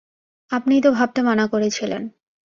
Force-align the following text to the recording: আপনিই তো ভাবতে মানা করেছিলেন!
আপনিই 0.51 0.81
তো 0.81 0.89
ভাবতে 0.91 1.19
মানা 1.21 1.45
করেছিলেন! 1.47 2.01